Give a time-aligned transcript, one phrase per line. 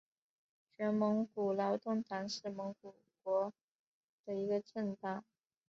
[0.77, 3.53] 全蒙古劳动党是蒙古国
[4.25, 5.23] 的一个政党。